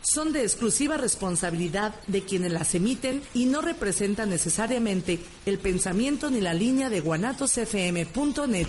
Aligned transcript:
son 0.00 0.32
de 0.32 0.42
exclusiva 0.42 0.96
responsabilidad 0.96 1.94
de 2.06 2.22
quienes 2.22 2.50
las 2.50 2.74
emiten 2.74 3.22
y 3.34 3.44
no 3.44 3.60
representan 3.60 4.30
necesariamente 4.30 5.20
el 5.44 5.58
pensamiento 5.58 6.30
ni 6.30 6.40
la 6.40 6.54
línea 6.54 6.88
de 6.88 7.00
guanatosfm.net. 7.00 8.66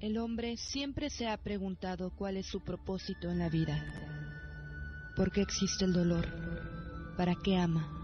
El 0.00 0.18
hombre 0.18 0.58
siempre 0.58 1.08
se 1.08 1.26
ha 1.28 1.38
preguntado 1.38 2.12
cuál 2.14 2.36
es 2.36 2.46
su 2.46 2.60
propósito 2.60 3.30
en 3.30 3.38
la 3.38 3.48
vida. 3.48 3.82
¿Por 5.16 5.32
qué 5.32 5.40
existe 5.40 5.86
el 5.86 5.94
dolor? 5.94 6.26
¿Para 7.16 7.34
qué 7.42 7.56
ama? 7.56 8.03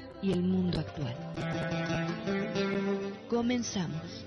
y 0.21 0.31
el 0.31 0.43
mundo 0.43 0.79
actual. 0.79 1.15
Comenzamos. 3.29 4.25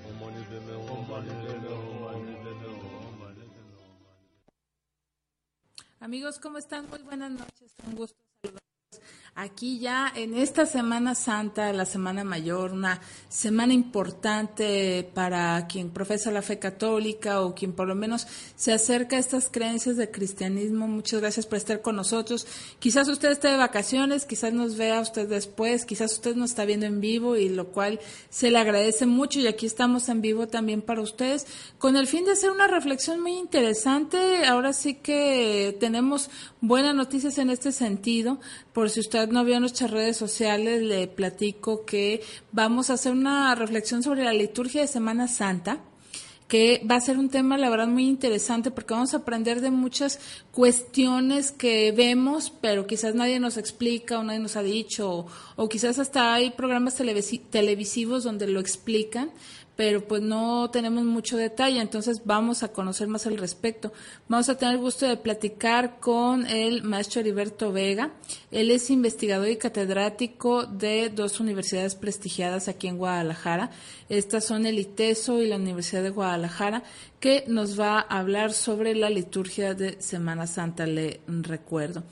Amigos, 6.00 6.38
¿cómo 6.38 6.58
están? 6.58 6.88
Muy 6.90 7.02
buenas 7.02 7.30
noches. 7.30 7.72
Un 7.86 7.94
gusto 7.94 8.18
aquí 9.36 9.80
ya 9.80 10.12
en 10.14 10.34
esta 10.34 10.64
Semana 10.64 11.14
Santa, 11.16 11.72
la 11.72 11.86
Semana 11.86 12.22
Mayor, 12.22 12.72
una 12.72 13.00
semana 13.28 13.72
importante 13.72 15.08
para 15.12 15.66
quien 15.66 15.90
profesa 15.90 16.30
la 16.30 16.40
fe 16.40 16.60
católica 16.60 17.40
o 17.40 17.54
quien 17.54 17.72
por 17.72 17.88
lo 17.88 17.96
menos 17.96 18.28
se 18.54 18.72
acerca 18.72 19.16
a 19.16 19.18
estas 19.18 19.48
creencias 19.50 19.96
del 19.96 20.10
cristianismo. 20.10 20.86
Muchas 20.86 21.20
gracias 21.20 21.46
por 21.46 21.58
estar 21.58 21.82
con 21.82 21.96
nosotros. 21.96 22.46
Quizás 22.78 23.08
usted 23.08 23.32
esté 23.32 23.48
de 23.48 23.56
vacaciones, 23.56 24.24
quizás 24.24 24.52
nos 24.52 24.76
vea 24.76 25.00
usted 25.00 25.28
después, 25.28 25.84
quizás 25.84 26.12
usted 26.12 26.36
nos 26.36 26.50
está 26.50 26.64
viendo 26.64 26.86
en 26.86 27.00
vivo 27.00 27.36
y 27.36 27.48
lo 27.48 27.68
cual 27.68 27.98
se 28.30 28.50
le 28.50 28.58
agradece 28.58 29.06
mucho 29.06 29.40
y 29.40 29.48
aquí 29.48 29.66
estamos 29.66 30.08
en 30.08 30.20
vivo 30.20 30.46
también 30.46 30.80
para 30.80 31.00
ustedes 31.00 31.46
con 31.78 31.96
el 31.96 32.06
fin 32.06 32.24
de 32.24 32.32
hacer 32.32 32.50
una 32.50 32.68
reflexión 32.68 33.20
muy 33.20 33.32
interesante. 33.32 34.44
Ahora 34.46 34.72
sí 34.72 34.94
que 34.94 35.76
tenemos 35.80 36.30
buenas 36.60 36.94
noticias 36.94 37.38
en 37.38 37.50
este 37.50 37.72
sentido. 37.72 38.38
Por 38.72 38.90
si 38.90 39.00
usted 39.00 39.23
no 39.28 39.44
vio 39.44 39.60
nuestras 39.60 39.90
redes 39.90 40.16
sociales, 40.16 40.82
le 40.82 41.06
platico 41.06 41.84
que 41.84 42.22
vamos 42.52 42.90
a 42.90 42.94
hacer 42.94 43.12
una 43.12 43.54
reflexión 43.54 44.02
sobre 44.02 44.24
la 44.24 44.32
liturgia 44.32 44.80
de 44.80 44.86
Semana 44.86 45.28
Santa 45.28 45.80
que 46.48 46.82
va 46.88 46.96
a 46.96 47.00
ser 47.00 47.18
un 47.18 47.30
tema, 47.30 47.56
la 47.56 47.70
verdad, 47.70 47.88
muy 47.88 48.06
interesante 48.06 48.70
porque 48.70 48.94
vamos 48.94 49.14
a 49.14 49.18
aprender 49.18 49.60
de 49.60 49.70
muchas 49.70 50.20
cuestiones 50.52 51.52
que 51.52 51.90
vemos, 51.92 52.52
pero 52.60 52.86
quizás 52.86 53.14
nadie 53.14 53.40
nos 53.40 53.56
explica 53.56 54.18
o 54.18 54.24
nadie 54.24 54.40
nos 54.40 54.56
ha 54.56 54.62
dicho, 54.62 55.10
o, 55.10 55.26
o 55.56 55.68
quizás 55.68 55.98
hasta 55.98 56.34
hay 56.34 56.50
programas 56.50 56.96
televisivos 56.96 58.24
donde 58.24 58.46
lo 58.46 58.60
explican, 58.60 59.30
pero 59.76 60.06
pues 60.06 60.22
no 60.22 60.70
tenemos 60.70 61.04
mucho 61.04 61.36
detalle, 61.36 61.80
entonces 61.80 62.22
vamos 62.24 62.62
a 62.62 62.68
conocer 62.68 63.08
más 63.08 63.26
al 63.26 63.38
respecto. 63.38 63.92
Vamos 64.28 64.48
a 64.48 64.56
tener 64.56 64.74
el 64.74 64.80
gusto 64.80 65.06
de 65.06 65.16
platicar 65.16 65.98
con 65.98 66.46
el 66.46 66.82
maestro 66.82 67.20
Heriberto 67.20 67.72
Vega. 67.72 68.12
Él 68.50 68.70
es 68.70 68.90
investigador 68.90 69.48
y 69.48 69.56
catedrático 69.56 70.64
de 70.64 71.10
dos 71.10 71.40
universidades 71.40 71.94
prestigiadas 71.96 72.68
aquí 72.68 72.86
en 72.86 72.98
Guadalajara. 72.98 73.70
Estas 74.08 74.44
son 74.44 74.66
el 74.66 74.78
ITESO 74.78 75.42
y 75.42 75.48
la 75.48 75.56
Universidad 75.56 76.02
de 76.02 76.10
Guadalajara, 76.10 76.84
que 77.18 77.44
nos 77.48 77.80
va 77.80 77.98
a 77.98 78.18
hablar 78.18 78.52
sobre 78.52 78.94
la 78.94 79.10
liturgia 79.10 79.74
de 79.74 80.00
Semana 80.00 80.46
Santa, 80.46 80.86
le 80.86 81.20
recuerdo. 81.26 82.04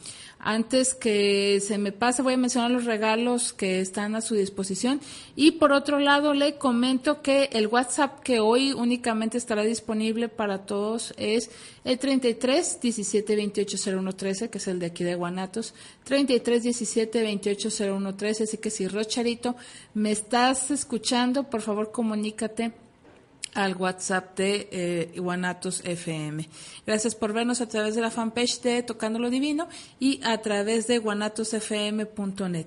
Antes 0.44 0.97
que 0.97 1.60
se 1.60 1.78
me 1.78 1.92
pase, 1.92 2.20
voy 2.20 2.34
a 2.34 2.36
mencionar 2.36 2.72
los 2.72 2.84
regalos 2.84 3.53
que 3.53 3.78
están 3.78 4.16
a 4.16 4.20
su 4.20 4.34
disposición. 4.34 5.00
Y 5.36 5.53
por 5.53 5.70
otro 5.70 6.00
lado, 6.00 6.34
le 6.34 6.56
comento 6.56 7.22
que 7.22 7.48
el 7.53 7.69
WhatsApp 7.69 8.25
que 8.25 8.41
hoy 8.41 8.72
únicamente 8.72 9.38
estará 9.38 9.62
disponible 9.62 10.28
para 10.28 10.66
todos 10.66 11.14
es 11.16 11.48
el 11.84 11.97
33 11.97 12.81
17 12.81 13.36
28 13.36 13.76
01 13.97 14.12
13, 14.14 14.50
que 14.50 14.58
es 14.58 14.66
el 14.66 14.81
de 14.81 14.86
aquí 14.86 15.04
de 15.04 15.14
Guanatos. 15.14 15.75
33 16.02 16.64
17 16.64 17.22
28 17.22 17.69
01 17.94 18.16
13. 18.16 18.42
Así 18.42 18.58
que 18.58 18.70
si 18.70 18.88
Rocharito 18.88 19.54
me 19.94 20.10
estás 20.10 20.72
escuchando, 20.72 21.44
por 21.44 21.60
favor 21.60 21.92
comunícate 21.92 22.72
al 23.54 23.76
WhatsApp 23.76 24.36
de 24.36 24.68
eh, 24.70 25.20
Guanatos 25.20 25.82
FM. 25.84 26.48
Gracias 26.86 27.14
por 27.14 27.32
vernos 27.32 27.60
a 27.60 27.68
través 27.68 27.94
de 27.94 28.00
la 28.00 28.10
fanpage 28.10 28.60
de 28.62 28.82
Tocando 28.82 29.18
lo 29.18 29.30
Divino 29.30 29.68
y 30.00 30.20
a 30.24 30.38
través 30.38 30.86
de 30.86 30.98
guanatosfm.net. 30.98 32.66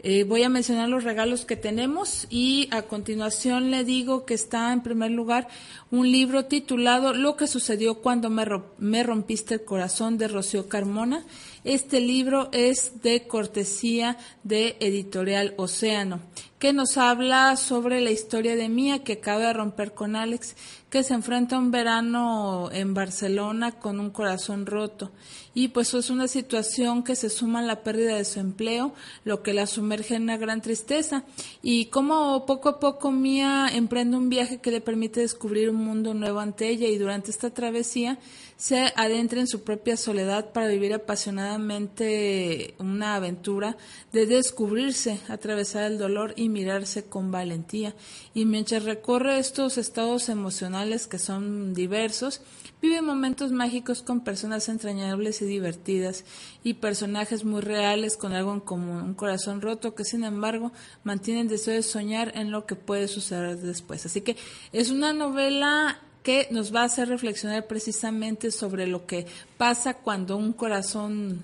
Eh, 0.00 0.22
voy 0.22 0.44
a 0.44 0.48
mencionar 0.48 0.88
los 0.88 1.02
regalos 1.02 1.44
que 1.44 1.56
tenemos 1.56 2.28
y 2.30 2.68
a 2.70 2.82
continuación 2.82 3.72
le 3.72 3.82
digo 3.82 4.26
que 4.26 4.34
está 4.34 4.72
en 4.72 4.84
primer 4.84 5.10
lugar 5.10 5.48
un 5.90 6.12
libro 6.12 6.44
titulado 6.44 7.14
Lo 7.14 7.36
que 7.36 7.48
sucedió 7.48 7.96
cuando 7.96 8.30
me, 8.30 8.46
me 8.78 9.02
rompiste 9.02 9.54
el 9.54 9.64
corazón 9.64 10.16
de 10.16 10.28
Rocío 10.28 10.68
Carmona. 10.68 11.24
Este 11.64 12.00
libro 12.00 12.48
es 12.52 13.02
de 13.02 13.26
cortesía 13.26 14.16
de 14.44 14.76
Editorial 14.78 15.54
Océano 15.56 16.20
que 16.58 16.72
nos 16.72 16.96
habla 16.96 17.56
sobre 17.56 18.00
la 18.00 18.10
historia 18.10 18.56
de 18.56 18.68
Mía 18.68 19.04
que 19.04 19.14
acaba 19.14 19.46
de 19.46 19.52
romper 19.52 19.94
con 19.94 20.16
Alex, 20.16 20.56
que 20.90 21.02
se 21.02 21.14
enfrenta 21.14 21.56
a 21.56 21.58
un 21.60 21.70
verano 21.70 22.70
en 22.72 22.94
Barcelona 22.94 23.72
con 23.72 24.00
un 24.00 24.10
corazón 24.10 24.66
roto. 24.66 25.12
Y 25.54 25.68
pues 25.68 25.92
es 25.94 26.10
una 26.10 26.28
situación 26.28 27.04
que 27.04 27.14
se 27.14 27.30
suma 27.30 27.60
a 27.60 27.62
la 27.62 27.82
pérdida 27.82 28.16
de 28.16 28.24
su 28.24 28.40
empleo, 28.40 28.92
lo 29.24 29.42
que 29.42 29.52
la 29.52 29.66
sumerge 29.66 30.14
en 30.16 30.22
una 30.22 30.36
gran 30.36 30.60
tristeza. 30.62 31.24
Y 31.62 31.86
como 31.86 32.46
poco 32.46 32.68
a 32.70 32.80
poco 32.80 33.12
Mía 33.12 33.68
emprende 33.72 34.16
un 34.16 34.28
viaje 34.28 34.58
que 34.58 34.70
le 34.70 34.80
permite 34.80 35.20
descubrir 35.20 35.70
un 35.70 35.84
mundo 35.84 36.14
nuevo 36.14 36.40
ante 36.40 36.68
ella 36.68 36.88
y 36.88 36.98
durante 36.98 37.30
esta 37.30 37.50
travesía 37.50 38.18
se 38.56 38.92
adentra 38.96 39.38
en 39.38 39.46
su 39.46 39.62
propia 39.62 39.96
soledad 39.96 40.52
para 40.52 40.66
vivir 40.66 40.92
apasionadamente 40.92 42.74
una 42.78 43.14
aventura 43.14 43.76
de 44.12 44.26
descubrirse, 44.26 45.20
atravesar 45.28 45.84
el 45.84 45.96
dolor 45.98 46.34
mirarse 46.48 47.04
con 47.04 47.30
valentía. 47.30 47.94
Y 48.34 48.44
mientras 48.44 48.84
recorre 48.84 49.38
estos 49.38 49.78
estados 49.78 50.28
emocionales 50.28 51.06
que 51.06 51.18
son 51.18 51.74
diversos, 51.74 52.40
vive 52.82 53.02
momentos 53.02 53.52
mágicos 53.52 54.02
con 54.02 54.20
personas 54.20 54.68
entrañables 54.68 55.42
y 55.42 55.44
divertidas 55.44 56.24
y 56.64 56.74
personajes 56.74 57.44
muy 57.44 57.60
reales 57.60 58.16
con 58.16 58.32
algo 58.32 58.52
en 58.52 58.60
común, 58.60 59.02
un 59.02 59.14
corazón 59.14 59.60
roto 59.60 59.94
que 59.94 60.04
sin 60.04 60.24
embargo 60.24 60.72
mantiene 61.04 61.42
el 61.42 61.48
deseo 61.48 61.74
de 61.74 61.82
soñar 61.82 62.32
en 62.34 62.50
lo 62.50 62.66
que 62.66 62.76
puede 62.76 63.08
suceder 63.08 63.58
después. 63.58 64.06
Así 64.06 64.20
que 64.20 64.36
es 64.72 64.90
una 64.90 65.12
novela 65.12 66.00
que 66.22 66.48
nos 66.50 66.74
va 66.74 66.82
a 66.82 66.84
hacer 66.84 67.08
reflexionar 67.08 67.66
precisamente 67.66 68.50
sobre 68.50 68.86
lo 68.86 69.06
que 69.06 69.26
pasa 69.56 69.94
cuando 69.94 70.36
un 70.36 70.52
corazón 70.52 71.42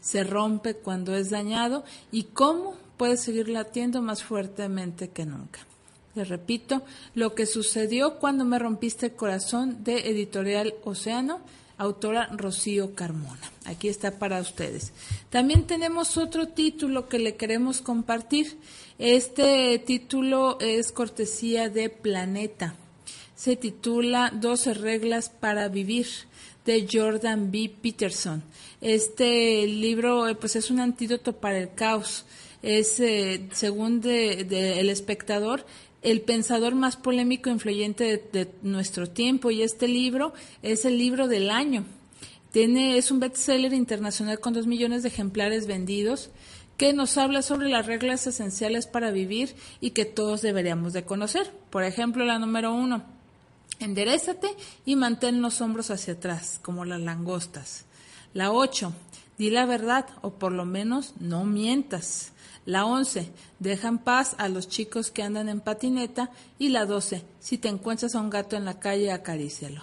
se 0.00 0.22
rompe, 0.22 0.74
cuando 0.74 1.14
es 1.14 1.30
dañado 1.30 1.84
y 2.12 2.24
cómo 2.24 2.74
puede 2.96 3.16
seguir 3.16 3.48
latiendo 3.48 4.02
más 4.02 4.22
fuertemente 4.22 5.08
que 5.08 5.26
nunca. 5.26 5.60
Le 6.14 6.24
repito, 6.24 6.82
lo 7.14 7.34
que 7.34 7.46
sucedió 7.46 8.18
cuando 8.18 8.44
me 8.44 8.58
rompiste 8.58 9.06
el 9.06 9.12
corazón 9.14 9.82
de 9.82 10.10
Editorial 10.10 10.74
Océano, 10.84 11.40
autora 11.76 12.28
Rocío 12.32 12.94
Carmona. 12.94 13.50
Aquí 13.64 13.88
está 13.88 14.12
para 14.12 14.40
ustedes. 14.40 14.92
También 15.30 15.66
tenemos 15.66 16.16
otro 16.16 16.48
título 16.48 17.08
que 17.08 17.18
le 17.18 17.34
queremos 17.34 17.80
compartir. 17.80 18.58
Este 18.98 19.76
título 19.80 20.58
es 20.60 20.92
cortesía 20.92 21.68
de 21.68 21.90
Planeta 21.90 22.76
se 23.34 23.56
titula 23.56 24.32
12 24.34 24.74
reglas 24.74 25.28
para 25.28 25.68
vivir 25.68 26.06
de 26.64 26.86
Jordan 26.90 27.50
B. 27.50 27.70
Peterson. 27.82 28.42
Este 28.80 29.66
libro 29.66 30.28
eh, 30.28 30.34
pues 30.34 30.56
es 30.56 30.70
un 30.70 30.80
antídoto 30.80 31.34
para 31.34 31.58
el 31.58 31.74
caos. 31.74 32.24
Es, 32.64 32.98
eh, 32.98 33.46
según 33.52 34.00
de, 34.00 34.80
El 34.80 34.88
Espectador, 34.88 35.66
el 36.00 36.22
pensador 36.22 36.74
más 36.74 36.96
polémico 36.96 37.50
e 37.50 37.52
influyente 37.52 38.26
de, 38.32 38.48
nuestro 38.62 39.06
tiempo 39.06 39.50
y 39.50 39.60
este 39.60 39.86
libro 39.86 40.32
es 40.62 40.86
el 40.86 40.96
libro 40.96 41.28
del 41.28 41.50
año. 41.50 41.84
Tiene, 42.52 42.96
es 42.96 43.10
un 43.10 43.20
bestseller 43.20 43.74
internacional 43.74 44.40
con 44.40 44.54
dos 44.54 44.66
millones 44.66 45.02
de 45.02 45.08
ejemplares 45.08 45.66
vendidos 45.66 46.30
que 46.78 46.94
nos 46.94 47.18
habla 47.18 47.42
sobre 47.42 47.68
las 47.68 47.84
reglas 47.84 48.26
esenciales 48.26 48.86
para 48.86 49.10
vivir 49.10 49.54
y 49.82 49.90
que 49.90 50.06
todos 50.06 50.40
deberíamos 50.40 50.94
de 50.94 51.04
conocer. 51.04 51.52
Por 51.68 51.84
ejemplo, 51.84 52.24
la 52.24 52.38
número 52.38 52.72
uno, 52.72 53.04
enderezate 53.78 54.48
y 54.86 54.96
mantén 54.96 55.42
los 55.42 55.60
hombros 55.60 55.90
hacia 55.90 56.14
atrás, 56.14 56.60
como 56.62 56.86
las 56.86 57.00
langostas. 57.00 57.84
La 58.32 58.52
ocho, 58.52 58.94
di 59.38 59.50
la 59.50 59.66
verdad 59.66 60.06
o 60.22 60.30
por 60.34 60.52
lo 60.52 60.64
menos 60.64 61.14
no 61.18 61.44
mientas. 61.44 62.32
La 62.66 62.86
once, 62.86 63.30
deja 63.58 63.88
en 63.88 63.98
paz 63.98 64.34
a 64.38 64.48
los 64.48 64.68
chicos 64.68 65.10
que 65.10 65.22
andan 65.22 65.48
en 65.48 65.60
patineta. 65.60 66.30
Y 66.58 66.70
la 66.70 66.86
doce, 66.86 67.24
si 67.40 67.58
te 67.58 67.68
encuentras 67.68 68.14
a 68.14 68.20
un 68.20 68.30
gato 68.30 68.56
en 68.56 68.64
la 68.64 68.78
calle, 68.78 69.12
acarícialo. 69.12 69.82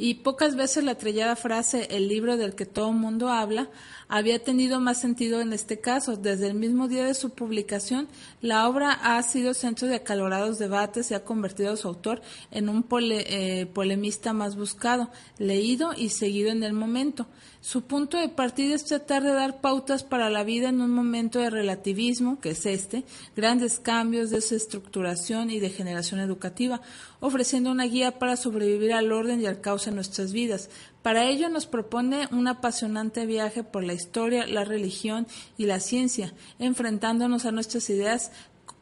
Y 0.00 0.14
pocas 0.14 0.54
veces 0.54 0.84
la 0.84 0.94
trillada 0.94 1.34
frase, 1.34 1.88
el 1.90 2.06
libro 2.06 2.36
del 2.36 2.54
que 2.54 2.66
todo 2.66 2.92
mundo 2.92 3.30
habla, 3.30 3.68
había 4.06 4.38
tenido 4.38 4.78
más 4.78 5.00
sentido 5.00 5.40
en 5.40 5.52
este 5.52 5.80
caso. 5.80 6.16
Desde 6.16 6.46
el 6.46 6.54
mismo 6.54 6.86
día 6.86 7.04
de 7.04 7.14
su 7.14 7.30
publicación, 7.30 8.06
la 8.40 8.68
obra 8.68 8.92
ha 8.92 9.20
sido 9.24 9.54
centro 9.54 9.88
de 9.88 9.96
acalorados 9.96 10.60
debates 10.60 11.10
y 11.10 11.14
ha 11.14 11.24
convertido 11.24 11.72
a 11.72 11.76
su 11.76 11.88
autor 11.88 12.22
en 12.52 12.68
un 12.68 12.86
eh, 13.10 13.66
polemista 13.74 14.32
más 14.32 14.54
buscado, 14.54 15.10
leído 15.36 15.90
y 15.96 16.10
seguido 16.10 16.50
en 16.50 16.62
el 16.62 16.74
momento. 16.74 17.26
Su 17.60 17.82
punto 17.82 18.18
de 18.18 18.28
partida 18.28 18.76
es 18.76 18.84
tratar 18.84 19.24
de 19.24 19.32
dar 19.32 19.60
pautas 19.60 20.04
para 20.04 20.30
la 20.30 20.44
vida 20.44 20.68
en 20.68 20.80
un 20.80 20.92
momento 20.92 21.40
de 21.40 21.50
relativismo, 21.50 22.38
que 22.40 22.50
es 22.50 22.64
este, 22.66 23.04
grandes 23.36 23.80
cambios, 23.80 24.30
desestructuración 24.30 25.50
y 25.50 25.58
degeneración 25.58 26.20
educativa, 26.20 26.80
ofreciendo 27.18 27.72
una 27.72 27.84
guía 27.84 28.20
para 28.20 28.36
sobrevivir 28.36 28.92
al 28.92 29.10
orden 29.10 29.40
y 29.40 29.46
al 29.46 29.60
caos 29.60 29.87
nuestras 29.90 30.32
vidas, 30.32 30.70
para 31.02 31.28
ello 31.28 31.48
nos 31.48 31.66
propone 31.66 32.28
un 32.30 32.48
apasionante 32.48 33.26
viaje 33.26 33.64
por 33.64 33.84
la 33.84 33.94
historia, 33.94 34.46
la 34.46 34.64
religión 34.64 35.26
y 35.56 35.66
la 35.66 35.80
ciencia, 35.80 36.34
enfrentándonos 36.58 37.44
a 37.44 37.52
nuestras 37.52 37.88
ideas 37.90 38.30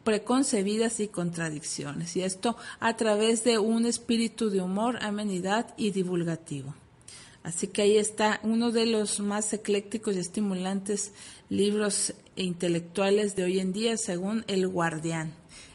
preconcebidas 0.04 1.00
y 1.00 1.08
contradicciones, 1.08 2.16
y 2.16 2.22
esto 2.22 2.56
a 2.78 2.96
través 2.96 3.42
de 3.42 3.58
un 3.58 3.86
espíritu 3.86 4.50
de 4.50 4.60
humor, 4.60 4.98
amenidad 5.02 5.74
y 5.76 5.90
divulgativo. 5.90 6.74
Así 7.42 7.68
que 7.68 7.82
ahí 7.82 7.96
está 7.96 8.40
uno 8.42 8.72
de 8.72 8.86
los 8.86 9.20
más 9.20 9.52
eclécticos 9.52 10.16
y 10.16 10.18
estimulantes 10.18 11.12
libros 11.48 12.12
intelectuales 12.34 13.36
de 13.36 13.44
hoy 13.44 13.60
en 13.60 13.72
día, 13.72 13.96
según 13.96 14.44
El 14.48 14.66
Guardián 14.66 15.32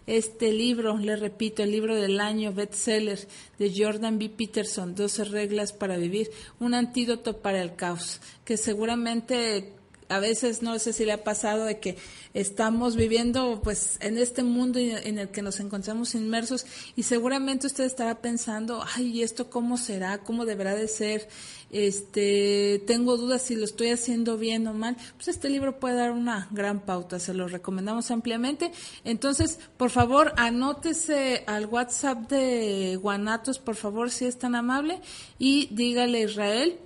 este 0.08 0.52
libro, 0.52 0.98
le 0.98 1.16
repito, 1.16 1.64
el 1.64 1.72
libro 1.72 1.96
del 1.96 2.20
año 2.20 2.54
bestseller 2.54 3.20
de 3.60 3.74
Jordan 3.76 4.18
B. 4.20 4.30
Peterson, 4.30 4.96
12 4.96 5.26
reglas 5.26 5.74
para 5.74 5.98
vivir, 5.98 6.32
un 6.60 6.74
antídoto 6.74 7.38
para 7.38 7.62
el 7.62 7.76
caos, 7.76 8.22
que 8.44 8.58
seguramente 8.58 9.74
a 10.12 10.20
veces 10.20 10.62
no 10.62 10.78
sé 10.80 10.94
si 10.94 11.06
le 11.06 11.14
ha 11.14 11.24
pasado 11.24 11.66
de 11.66 11.80
que 11.80 11.98
estamos 12.34 12.96
viviendo 12.96 13.62
pues 13.64 13.98
en 14.02 14.18
este 14.18 14.44
mundo 14.44 14.80
en 14.80 15.20
el 15.20 15.30
que 15.30 15.42
nos 15.42 15.60
encontramos 15.60 16.16
inmersos 16.16 16.66
y 16.96 17.04
seguramente 17.04 17.68
usted 17.68 17.86
estará 17.86 18.22
pensando, 18.22 18.84
ay, 18.96 19.24
¿esto 19.24 19.50
cómo 19.50 19.78
será? 19.78 20.20
¿Cómo 20.20 20.46
deberá 20.46 20.76
de 20.76 20.88
ser? 20.88 21.30
Este, 21.72 22.84
tengo 22.86 23.16
dudas 23.16 23.42
si 23.44 23.56
lo 23.56 23.64
estoy 23.64 23.90
haciendo 23.90 24.38
bien 24.38 24.68
o 24.68 24.74
mal. 24.74 24.98
Pues 25.16 25.30
este 25.30 25.50
libro 25.50 25.80
puede 25.80 25.96
dar 25.96 26.12
una 26.12 26.48
gran 26.52 26.82
pauta, 26.82 27.20
se 27.20 27.34
lo 27.34 27.48
recomendamos 27.48 28.12
ampliamente. 28.12 28.72
Entonces, 29.04 29.60
por 29.78 29.90
favor, 29.90 30.34
anótese 30.38 31.44
al 31.48 31.66
WhatsApp 31.68 32.30
de 32.30 32.98
Guanatos, 33.02 33.60
por 33.60 33.76
favor, 33.76 34.12
si 34.12 34.26
es 34.26 34.38
tan 34.38 34.56
amable, 34.56 35.02
y 35.40 35.68
dígale 35.72 36.20
a 36.20 36.24
Israel 36.26 36.80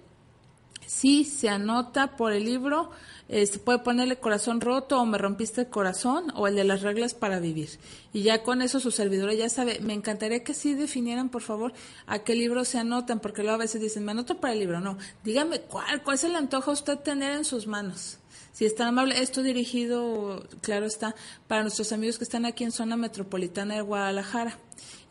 si 0.88 1.26
se 1.26 1.50
anota 1.50 2.16
por 2.16 2.34
el 2.34 2.46
libro 2.46 2.92
eh, 3.28 3.48
se 3.48 3.58
puede 3.58 3.80
ponerle 3.80 4.18
corazón 4.18 4.62
roto 4.62 5.02
o 5.02 5.06
me 5.06 5.18
rompiste 5.18 5.62
el 5.62 5.70
corazón 5.70 6.32
o 6.36 6.48
el 6.48 6.56
de 6.56 6.64
las 6.64 6.82
reglas 6.82 7.16
para 7.16 7.40
vivir. 7.40 7.70
Y 8.14 8.22
ya 8.22 8.44
con 8.44 8.62
eso 8.62 8.80
su 8.80 8.92
servidora 8.92 9.34
ya 9.34 9.50
sabe. 9.50 9.80
Me 9.82 9.94
encantaría 9.94 10.44
que 10.44 10.54
sí 10.54 10.76
definieran, 10.76 11.30
por 11.30 11.42
favor, 11.42 11.74
a 12.06 12.20
qué 12.20 12.36
libro 12.36 12.66
se 12.66 12.78
anotan, 12.78 13.20
porque 13.20 13.42
luego 13.42 13.56
a 13.56 13.60
veces 13.60 13.82
dicen, 13.82 14.06
me 14.06 14.12
anoto 14.12 14.40
para 14.40 14.54
el 14.54 14.60
libro. 14.60 14.80
No, 14.80 14.98
dígame 15.24 15.62
cuál, 15.62 16.04
cuál 16.04 16.18
se 16.20 16.30
le 16.30 16.38
antoja 16.38 16.70
a 16.70 16.74
usted 16.76 17.00
tener 17.00 17.32
en 17.32 17.46
sus 17.46 17.66
manos. 17.66 18.20
Si 18.56 18.64
es 18.64 18.74
tan 18.74 18.88
amable, 18.88 19.22
esto 19.22 19.44
dirigido, 19.44 20.48
claro 20.62 20.86
está, 20.86 21.14
para 21.46 21.64
nuestros 21.64 21.92
amigos 21.92 22.18
que 22.18 22.24
están 22.24 22.46
aquí 22.46 22.64
en 22.64 22.72
zona 22.72 22.96
metropolitana 22.96 23.76
de 23.76 23.82
Guadalajara. 23.82 24.58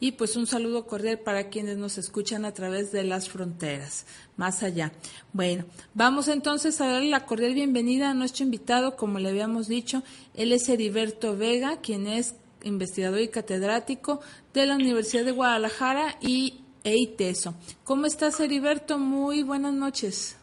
Y 0.00 0.12
pues 0.12 0.36
un 0.36 0.46
saludo 0.46 0.86
cordial 0.86 1.18
para 1.18 1.50
quienes 1.50 1.76
nos 1.76 1.98
escuchan 1.98 2.46
a 2.46 2.54
través 2.54 2.90
de 2.90 3.04
las 3.04 3.28
fronteras, 3.28 4.06
más 4.38 4.62
allá. 4.62 4.92
Bueno, 5.34 5.66
vamos 5.92 6.28
entonces 6.28 6.80
a 6.80 6.86
darle 6.86 7.10
la 7.10 7.26
cordial 7.26 7.52
bienvenida 7.52 8.08
a 8.08 8.14
nuestro 8.14 8.46
invitado, 8.46 8.96
como 8.96 9.18
le 9.18 9.28
habíamos 9.28 9.68
dicho, 9.68 10.02
él 10.32 10.50
es 10.50 10.66
Heriberto 10.70 11.36
Vega, 11.36 11.82
quien 11.82 12.06
es 12.06 12.36
investigador 12.62 13.20
y 13.20 13.28
catedrático 13.28 14.22
de 14.54 14.64
la 14.64 14.76
Universidad 14.76 15.26
de 15.26 15.32
Guadalajara 15.32 16.16
y 16.22 16.62
EITESO. 16.82 17.54
¿Cómo 17.84 18.06
estás, 18.06 18.40
Heriberto? 18.40 18.98
Muy 18.98 19.42
buenas 19.42 19.74
noches. 19.74 20.38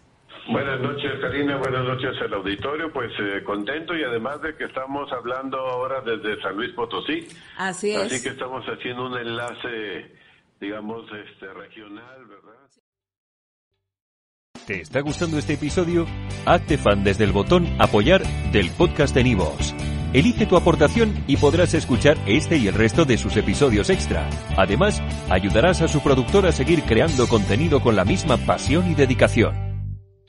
Buenas 0.48 0.80
noches, 0.80 1.12
Karina. 1.22 1.58
Buenas 1.58 1.84
noches 1.84 2.20
al 2.22 2.34
auditorio. 2.34 2.92
Pues 2.92 3.12
eh, 3.20 3.44
contento 3.44 3.96
y 3.96 4.04
además 4.04 4.42
de 4.42 4.56
que 4.56 4.66
estamos 4.66 5.12
hablando 5.12 5.58
ahora 5.58 6.02
desde 6.02 6.42
San 6.42 6.56
Luis 6.56 6.72
Potosí. 6.74 7.28
Así 7.58 7.92
es. 7.92 8.12
Así 8.12 8.24
que 8.24 8.30
estamos 8.30 8.66
haciendo 8.66 9.06
un 9.06 9.18
enlace, 9.18 10.12
digamos, 10.60 11.06
este, 11.12 11.54
regional, 11.54 12.26
¿verdad? 12.26 12.52
¿Te 14.66 14.82
está 14.82 15.02
gustando 15.02 15.38
este 15.38 15.54
episodio? 15.54 16.06
Hazte 16.46 16.78
fan 16.78 17.04
desde 17.04 17.24
el 17.24 17.32
botón 17.32 17.68
Apoyar 17.80 18.22
del 18.52 18.70
podcast 18.72 19.16
de 19.16 19.24
Nivos. 19.24 19.74
Elige 20.14 20.46
tu 20.46 20.58
aportación 20.58 21.24
y 21.26 21.38
podrás 21.38 21.74
escuchar 21.74 22.18
este 22.26 22.58
y 22.58 22.68
el 22.68 22.76
resto 22.76 23.06
de 23.06 23.18
sus 23.18 23.38
episodios 23.38 23.90
extra. 23.90 24.30
Además, 24.58 25.02
ayudarás 25.30 25.82
a 25.82 25.88
su 25.88 26.02
productor 26.02 26.46
a 26.46 26.52
seguir 26.52 26.84
creando 26.84 27.28
contenido 27.28 27.82
con 27.82 27.96
la 27.96 28.06
misma 28.06 28.38
pasión 28.38 28.92
y 28.92 28.96
dedicación. 28.96 29.71